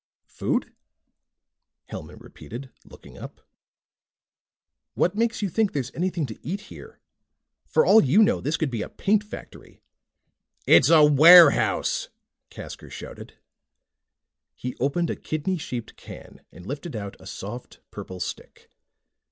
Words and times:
"Food?" 0.25 0.73
Hellman 1.91 2.19
repeated, 2.21 2.71
looking 2.83 3.19
up. 3.19 3.41
"What 4.95 5.13
makes 5.13 5.43
you 5.43 5.47
think 5.49 5.73
there's 5.73 5.91
anything 5.93 6.25
to 6.25 6.43
eat 6.43 6.61
here? 6.73 6.99
For 7.67 7.85
all 7.85 8.03
you 8.03 8.23
know, 8.23 8.41
this 8.41 8.57
could 8.57 8.71
be 8.71 8.81
a 8.81 8.89
paint 8.89 9.23
factory." 9.23 9.79
"It's 10.65 10.89
a 10.89 11.03
warehouse!" 11.03 12.09
Casker 12.49 12.89
shouted. 12.89 13.37
He 14.55 14.75
opened 14.77 15.11
a 15.11 15.15
kidney 15.15 15.59
shaped 15.59 15.95
can 15.97 16.41
and 16.51 16.65
lifted 16.65 16.95
out 16.95 17.15
a 17.19 17.27
soft 17.27 17.79
purple 17.91 18.19
stick. 18.19 18.71